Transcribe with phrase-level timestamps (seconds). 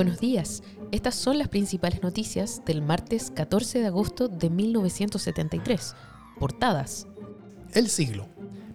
[0.00, 5.94] Buenos días, estas son las principales noticias del martes 14 de agosto de 1973.
[6.38, 7.06] Portadas.
[7.74, 8.26] El siglo.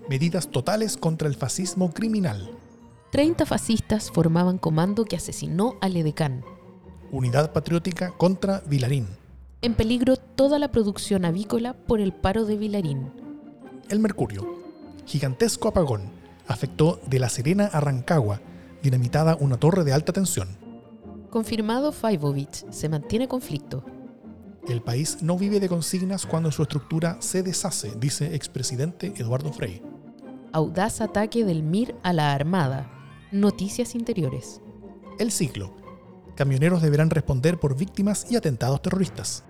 [0.07, 2.51] Medidas totales contra el fascismo criminal.
[3.11, 6.45] 30 fascistas formaban comando que asesinó al edecán.
[7.11, 9.07] Unidad patriótica contra Vilarín.
[9.63, 13.12] En peligro toda la producción avícola por el paro de Vilarín.
[13.89, 14.59] El Mercurio.
[15.07, 16.03] Gigantesco apagón.
[16.48, 18.41] Afectó de La Serena a Rancagua.
[18.84, 20.63] Dinamitada una torre de alta tensión.
[21.35, 23.84] Confirmado Faivovich, se mantiene conflicto.
[24.70, 29.82] El país no vive de consignas cuando su estructura se deshace, dice expresidente Eduardo Frei.
[30.54, 32.90] Audaz ataque del MIR a la Armada.
[33.34, 34.62] Noticias interiores.
[35.20, 35.76] El ciclo.
[36.37, 39.43] Camioneros deberán responder por víctimas y atentados terroristas.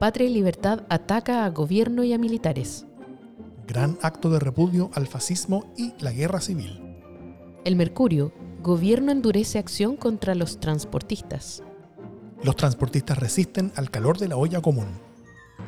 [0.00, 2.86] Patria y Libertad ataca a gobierno y a militares.
[3.68, 6.82] Gran acto de repudio al fascismo y la guerra civil.
[7.64, 8.32] El Mercurio
[8.62, 11.62] Gobierno endurece acción contra los transportistas.
[12.42, 14.88] Los transportistas resisten al calor de la olla común.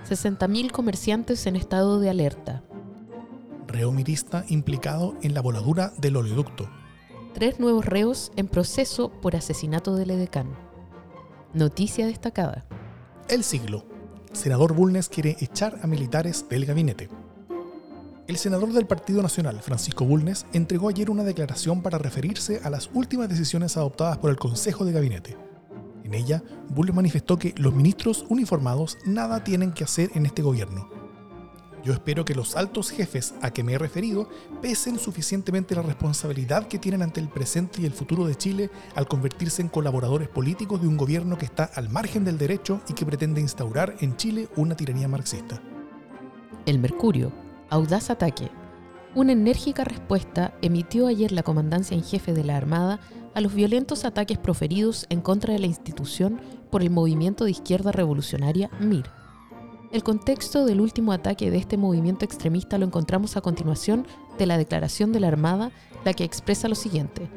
[0.07, 2.63] 60.000 comerciantes en estado de alerta.
[3.67, 6.69] Reo mirista implicado en la voladura del oleoducto.
[7.33, 10.55] Tres nuevos reos en proceso por asesinato del edecán.
[11.55, 12.67] Noticia destacada.
[13.31, 13.87] El siglo.
[14.35, 17.09] Senador Bulnes quiere echar a militares del gabinete.
[18.33, 22.89] El senador del Partido Nacional, Francisco Bulnes, entregó ayer una declaración para referirse a las
[22.95, 25.37] últimas decisiones adoptadas por el Consejo de Gabinete.
[26.03, 30.89] En ella, Bulnes manifestó que los ministros uniformados nada tienen que hacer en este gobierno.
[31.85, 34.31] Yo espero que los altos jefes a que me he referido
[34.63, 39.09] pesen suficientemente la responsabilidad que tienen ante el presente y el futuro de Chile al
[39.09, 43.05] convertirse en colaboradores políticos de un gobierno que está al margen del derecho y que
[43.05, 45.61] pretende instaurar en Chile una tiranía marxista.
[46.65, 47.42] El Mercurio,
[47.73, 48.51] audaz ataque.
[49.15, 53.01] Una enérgica respuesta emitió ayer la comandancia en jefe de la Armada
[53.35, 56.39] a los violentos ataques proferidos en contra de la institución
[56.71, 59.07] por el movimiento de izquierda revolucionaria MIR.
[59.91, 64.07] El contexto del último ataque de este movimiento extremista lo encontramos a continuación
[64.39, 65.71] de la declaración de la Armada,
[66.05, 67.31] la que expresa lo siguiente.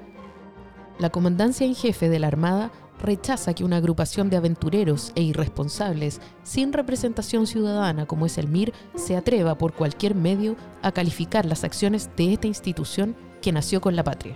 [1.00, 6.22] La comandancia en jefe de la Armada rechaza que una agrupación de aventureros e irresponsables
[6.44, 11.64] sin representación ciudadana como es el MIR se atreva por cualquier medio a calificar las
[11.64, 14.36] acciones de esta institución que nació con la patria.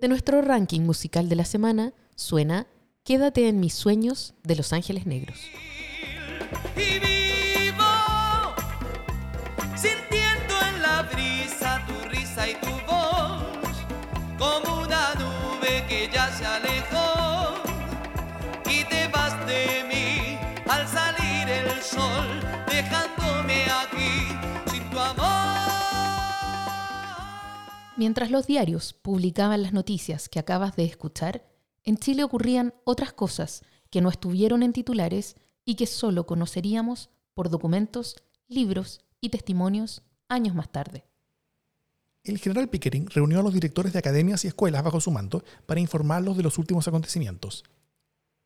[0.00, 2.66] De nuestro ranking musical de la semana suena
[3.04, 5.38] Quédate en mis sueños de Los Ángeles Negros.
[27.96, 31.46] Mientras los diarios publicaban las noticias que acabas de escuchar,
[31.84, 37.50] en Chile ocurrían otras cosas que no estuvieron en titulares y que solo conoceríamos por
[37.50, 38.16] documentos,
[38.48, 41.04] libros y testimonios años más tarde
[42.24, 45.80] el general Pickering reunió a los directores de academias y escuelas bajo su manto para
[45.80, 47.64] informarlos de los últimos acontecimientos.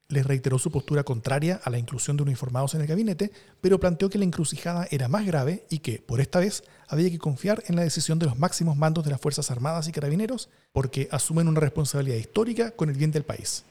[0.09, 3.31] Les reiteró su postura contraria a la inclusión de uniformados en el gabinete,
[3.61, 7.19] pero planteó que la encrucijada era más grave y que, por esta vez, había que
[7.19, 11.09] confiar en la decisión de los máximos mandos de las Fuerzas Armadas y Carabineros, porque
[11.11, 13.65] asumen una responsabilidad histórica con el bien del país.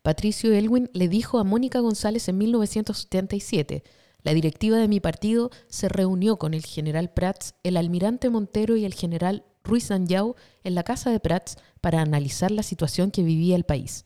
[0.00, 3.84] Patricio Elwin le dijo a Mónica González en 1977
[4.22, 8.84] la directiva de mi partido se reunió con el general Prats, el almirante Montero y
[8.84, 13.56] el general Ruiz Anyau en la casa de Prats para analizar la situación que vivía
[13.56, 14.04] el país.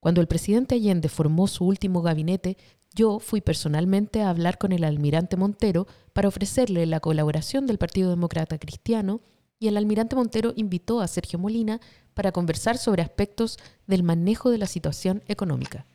[0.00, 2.56] Cuando el presidente Allende formó su último gabinete,
[2.94, 8.10] yo fui personalmente a hablar con el almirante Montero para ofrecerle la colaboración del Partido
[8.10, 9.20] Demócrata Cristiano
[9.58, 11.80] y el almirante Montero invitó a Sergio Molina
[12.14, 15.86] para conversar sobre aspectos del manejo de la situación económica.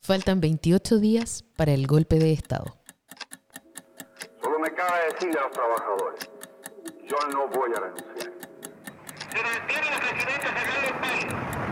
[0.00, 2.76] Faltan 28 días para el golpe de Estado.
[4.42, 6.30] Solo me cabe decirle a los trabajadores,
[7.08, 8.32] yo no voy a renunciar.
[9.30, 11.63] Se mantiene la presidencia central del país,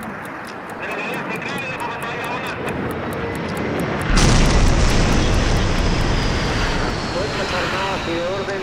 [7.15, 8.63] Fuerzas Armadas de Orden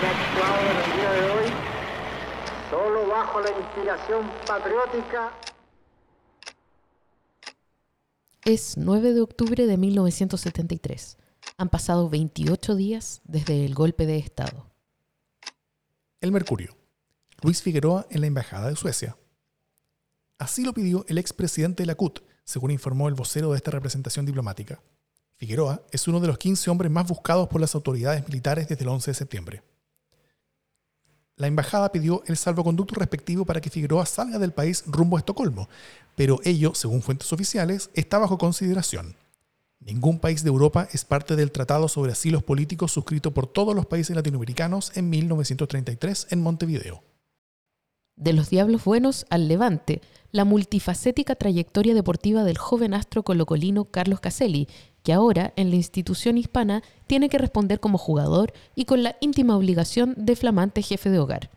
[0.00, 1.70] que ha actuado el día de hoy
[2.70, 5.32] solo bajo la inspiración patriótica.
[8.44, 11.18] Es 9 de octubre de 1973.
[11.58, 14.70] Han pasado 28 días desde el golpe de Estado.
[16.20, 16.76] El Mercurio.
[17.42, 19.16] Luis Figueroa en la Embajada de Suecia.
[20.40, 24.24] Así lo pidió el expresidente de la CUT, según informó el vocero de esta representación
[24.24, 24.80] diplomática.
[25.36, 28.88] Figueroa es uno de los 15 hombres más buscados por las autoridades militares desde el
[28.88, 29.62] 11 de septiembre.
[31.36, 35.68] La embajada pidió el salvoconducto respectivo para que Figueroa salga del país rumbo a Estocolmo,
[36.16, 39.16] pero ello, según fuentes oficiales, está bajo consideración.
[39.78, 43.84] Ningún país de Europa es parte del Tratado sobre Asilos Políticos suscrito por todos los
[43.84, 47.02] países latinoamericanos en 1933 en Montevideo.
[48.16, 54.20] De los Diablos Buenos al Levante, la multifacética trayectoria deportiva del joven astro colocolino Carlos
[54.20, 54.68] Caselli,
[55.02, 59.56] que ahora en la institución hispana tiene que responder como jugador y con la íntima
[59.56, 61.50] obligación de flamante jefe de hogar.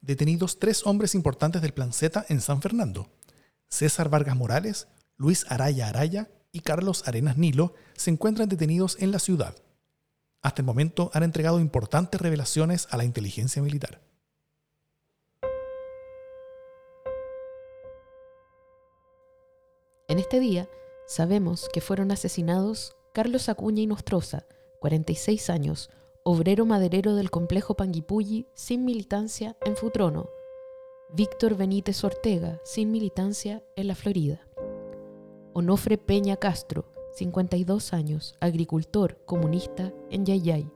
[0.00, 3.08] Detenidos tres hombres importantes del Plan Z en San Fernando.
[3.68, 9.18] César Vargas Morales, Luis Araya Araya y Carlos Arenas Nilo se encuentran detenidos en la
[9.18, 9.54] ciudad.
[10.42, 14.00] Hasta el momento han entregado importantes revelaciones a la inteligencia militar.
[20.12, 20.68] En este día
[21.06, 24.44] sabemos que fueron asesinados Carlos Acuña y Nostroza,
[24.80, 25.88] 46 años,
[26.22, 30.28] obrero maderero del complejo Panguipulli, sin militancia en Futrono,
[31.14, 34.46] Víctor Benítez Ortega, sin militancia en la Florida,
[35.54, 40.70] Onofre Peña Castro, 52 años, agricultor comunista en Yayay,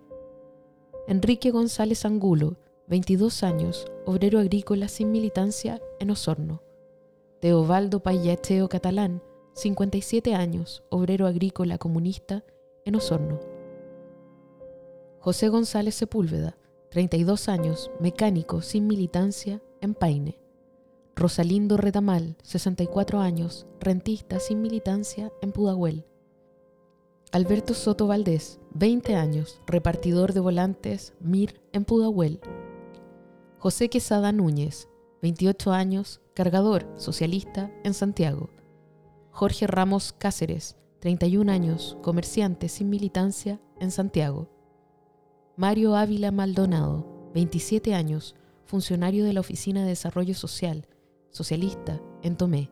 [1.08, 2.56] Enrique González Angulo,
[2.86, 6.62] 22 años, obrero agrícola sin militancia en Osorno,
[7.40, 9.22] Teobaldo Payacheo Catalán,
[9.52, 12.44] 57 años, obrero agrícola comunista
[12.86, 13.40] en Osorno.
[15.20, 16.56] José González Sepúlveda,
[16.90, 20.40] 32 años, mecánico sin militancia en Paine.
[21.14, 26.06] Rosalindo Retamal, 64 años, rentista sin militancia en Pudahuel.
[27.32, 32.40] Alberto Soto Valdés, 20 años, repartidor de volantes MIR en Pudahuel.
[33.58, 34.88] José Quesada Núñez,
[35.20, 38.50] 28 años, cargador socialista en Santiago.
[39.30, 44.50] Jorge Ramos Cáceres, 31 años, comerciante sin militancia en Santiago.
[45.56, 48.36] Mario Ávila Maldonado, 27 años,
[48.66, 50.86] funcionario de la Oficina de Desarrollo Social,
[51.30, 52.70] socialista en Tomé.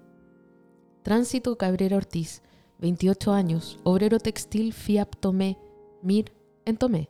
[1.02, 2.42] Tránsito Cabrera Ortiz,
[2.80, 5.56] 28 años, obrero textil FIAP Tomé,
[6.02, 6.34] MIR
[6.66, 7.08] en Tomé.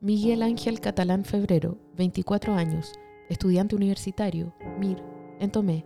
[0.00, 2.94] Miguel Ángel Catalán Febrero, 24 años,
[3.28, 5.84] estudiante universitario, MIR, en Tomé.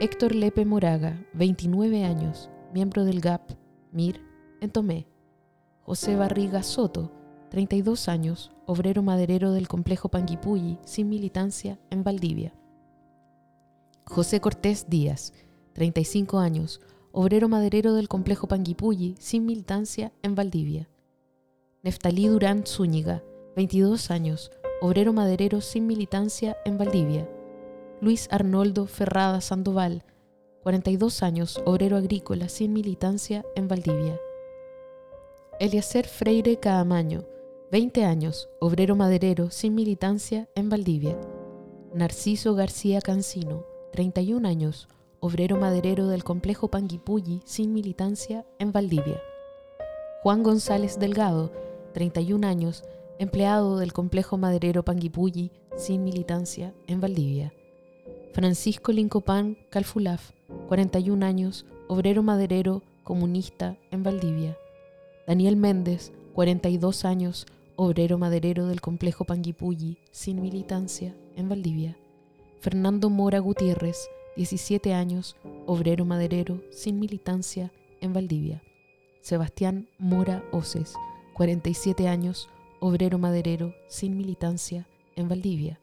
[0.00, 3.52] Héctor Lepe Moraga, 29 años, miembro del GAP,
[3.92, 4.20] MIR,
[4.60, 5.06] en Tomé.
[5.82, 7.12] José Barriga Soto,
[7.50, 12.52] 32 años, obrero maderero del complejo Panguipulli, sin militancia, en Valdivia.
[14.04, 15.32] José Cortés Díaz,
[15.72, 16.80] 35 años,
[17.12, 20.88] obrero maderero del complejo Panguipulli, sin militancia, en Valdivia.
[21.82, 23.22] Neftalí Durán Zúñiga,
[23.54, 24.50] 22 años,
[24.80, 27.28] obrero maderero sin militancia en Valdivia.
[28.02, 30.04] Luis Arnoldo Ferrada Sandoval,
[30.62, 34.20] 42 años, obrero agrícola sin militancia en Valdivia.
[35.60, 37.24] Eliezer Freire Caamaño,
[37.72, 41.18] 20 años, obrero maderero sin militancia en Valdivia.
[41.94, 44.88] Narciso García Cancino, 31 años,
[45.20, 49.22] obrero maderero del complejo Panguipulli sin militancia en Valdivia.
[50.22, 51.50] Juan González Delgado,
[51.94, 52.84] 31 años,
[53.18, 57.54] empleado del complejo maderero Panguipulli sin militancia en Valdivia.
[58.36, 60.32] Francisco Lincopán Calfulaf,
[60.68, 64.58] 41 años, obrero maderero comunista en Valdivia.
[65.26, 71.96] Daniel Méndez, 42 años, obrero maderero del complejo Panguipulli sin militancia en Valdivia.
[72.60, 78.62] Fernando Mora Gutiérrez, 17 años, obrero maderero sin militancia en Valdivia.
[79.22, 80.92] Sebastián Mora Oces,
[81.32, 82.50] 47 años,
[82.80, 85.80] obrero maderero sin militancia en Valdivia.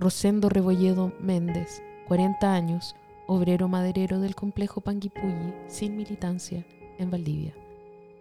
[0.00, 6.64] Rosendo Rebolledo Méndez, 40 años, obrero maderero del complejo Panguipulli sin militancia
[6.98, 7.52] en Valdivia.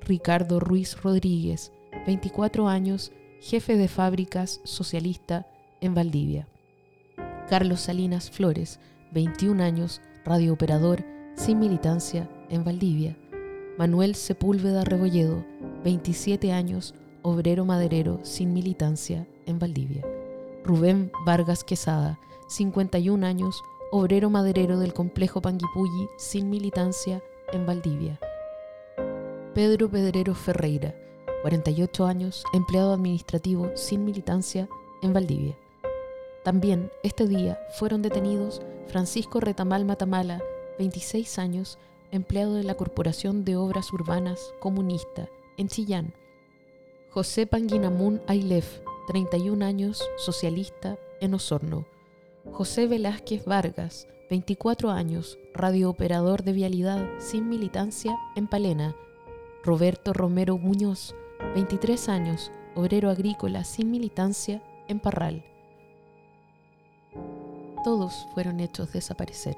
[0.01, 1.71] Ricardo Ruiz Rodríguez,
[2.05, 5.47] 24 años, jefe de fábricas socialista
[5.79, 6.49] en Valdivia.
[7.49, 8.81] Carlos Salinas Flores,
[9.13, 11.05] 21 años, radiooperador
[11.35, 13.17] sin militancia en Valdivia.
[13.77, 15.45] Manuel Sepúlveda Rebolledo,
[15.85, 20.18] 27 años, obrero maderero sin militancia en Valdivia.
[20.69, 28.19] Rubén Vargas Quesada, 51 años, obrero maderero del complejo Panguipulli sin militancia en Valdivia.
[29.55, 30.93] Pedro Pedrero Ferreira,
[31.41, 34.69] 48 años, empleado administrativo sin militancia
[35.01, 35.57] en Valdivia.
[36.43, 40.39] También este día fueron detenidos Francisco Retamal Matamala,
[40.77, 41.79] 26 años,
[42.11, 46.13] empleado de la Corporación de Obras Urbanas Comunista en Chillán.
[47.09, 51.87] José Panguinamun Ailef, 31 años, socialista en Osorno.
[52.51, 58.95] José Velázquez Vargas, 24 años, radiooperador de vialidad sin militancia en Palena.
[59.63, 61.15] Roberto Romero Muñoz,
[61.55, 65.43] 23 años, obrero agrícola sin militancia en Parral.
[67.83, 69.55] Todos fueron hechos desaparecer.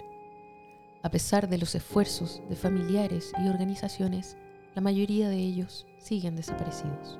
[1.03, 4.37] A pesar de los esfuerzos de familiares y organizaciones,
[4.75, 7.19] la mayoría de ellos siguen desaparecidos.